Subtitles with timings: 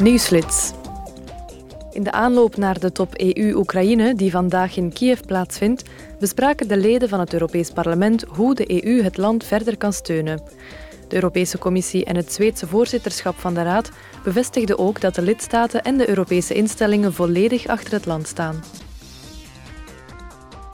[0.00, 0.72] Nieuwsflits.
[1.92, 5.82] In de aanloop naar de top EU-Oekraïne, die vandaag in Kiev plaatsvindt,
[6.18, 10.40] bespraken de leden van het Europees Parlement hoe de EU het land verder kan steunen.
[11.08, 13.90] De Europese Commissie en het Zweedse voorzitterschap van de Raad
[14.24, 18.62] bevestigden ook dat de lidstaten en de Europese instellingen volledig achter het land staan.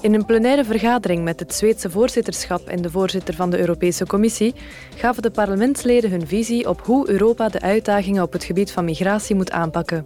[0.03, 4.55] In een plenaire vergadering met het Zweedse voorzitterschap en de voorzitter van de Europese Commissie
[4.97, 9.37] gaven de parlementsleden hun visie op hoe Europa de uitdagingen op het gebied van migratie
[9.37, 10.05] moet aanpakken.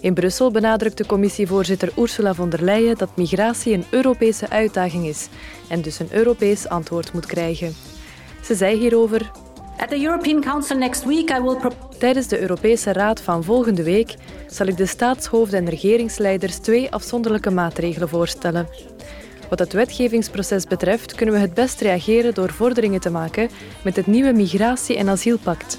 [0.00, 5.28] In Brussel benadrukte commissievoorzitter Ursula von der Leyen dat migratie een Europese uitdaging is
[5.68, 7.74] en dus een Europees antwoord moet krijgen.
[8.42, 9.30] Ze zei hierover:
[9.78, 11.56] At the European Council next week I will
[11.98, 14.14] Tijdens de Europese Raad van volgende week
[14.46, 18.68] zal ik de staatshoofden en regeringsleiders twee afzonderlijke maatregelen voorstellen.
[19.48, 23.48] Wat het wetgevingsproces betreft kunnen we het best reageren door vorderingen te maken
[23.84, 25.78] met het nieuwe Migratie- en Asielpact.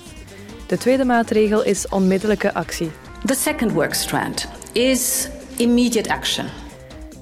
[0.68, 2.92] De tweede maatregel is onmiddellijke actie.
[3.26, 6.46] The second work strand is immediate action.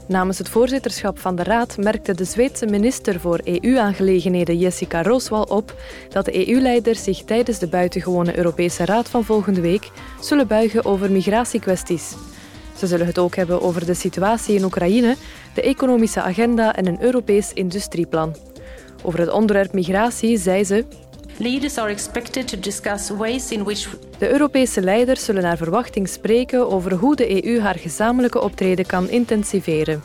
[0.08, 5.76] Namens het voorzitterschap van de Raad merkte de Zweedse minister voor EU-aangelegenheden Jessica Roswal op
[6.10, 9.90] dat de EU-leiders zich tijdens de buitengewone Europese Raad van volgende week
[10.22, 12.16] zullen buigen over migratiekwesties.
[12.78, 15.16] Ze zullen het ook hebben over de situatie in Oekraïne,
[15.54, 18.36] de economische agenda en een Europees industrieplan.
[19.04, 20.86] Over het onderwerp migratie zei ze.
[21.40, 26.94] Are expected to discuss ways in which de Europese leiders zullen naar verwachting spreken over
[26.94, 30.04] hoe de EU haar gezamenlijke optreden kan intensiveren.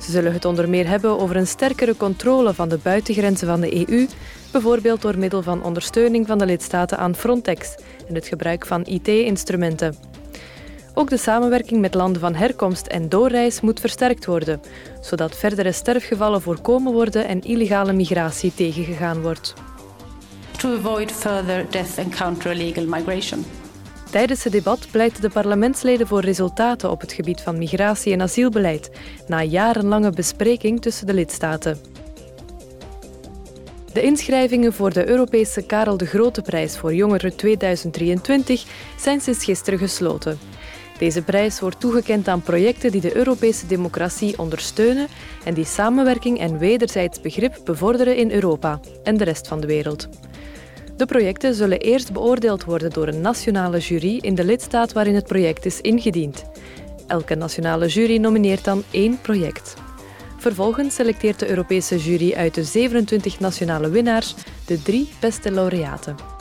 [0.00, 3.88] Ze zullen het onder meer hebben over een sterkere controle van de buitengrenzen van de
[3.88, 4.06] EU,
[4.52, 7.74] bijvoorbeeld door middel van ondersteuning van de lidstaten aan Frontex
[8.08, 9.96] en het gebruik van IT-instrumenten.
[10.94, 14.60] Ook de samenwerking met landen van herkomst en doorreis moet versterkt worden,
[15.00, 19.54] zodat verdere sterfgevallen voorkomen worden en illegale migratie tegengegaan wordt.
[20.62, 23.44] To avoid further death and counter illegal migration.
[24.10, 28.90] Tijdens het debat pleiten de parlementsleden voor resultaten op het gebied van migratie- en asielbeleid,
[29.26, 31.78] na jarenlange bespreking tussen de lidstaten.
[33.92, 38.64] De inschrijvingen voor de Europese Karel de Grote Prijs voor Jongeren 2023
[38.98, 40.38] zijn sinds gisteren gesloten.
[40.98, 45.08] Deze prijs wordt toegekend aan projecten die de Europese democratie ondersteunen
[45.44, 50.08] en die samenwerking en wederzijds begrip bevorderen in Europa en de rest van de wereld.
[51.02, 55.26] De projecten zullen eerst beoordeeld worden door een nationale jury in de lidstaat waarin het
[55.26, 56.44] project is ingediend.
[57.06, 59.74] Elke nationale jury nomineert dan één project.
[60.38, 64.34] Vervolgens selecteert de Europese jury uit de 27 nationale winnaars
[64.66, 66.31] de drie beste laureaten.